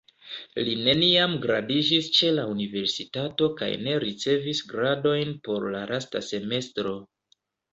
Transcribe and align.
Li 0.67 0.71
neniam 0.85 1.33
gradiĝis 1.43 2.09
ĉe 2.19 2.31
la 2.39 2.45
universitato 2.53 3.51
kaj 3.61 3.69
ne 3.83 3.95
ricevis 4.05 4.63
gradojn 4.73 5.37
por 5.49 5.69
la 5.77 5.87
lasta 5.93 6.27
semestro. 6.31 6.97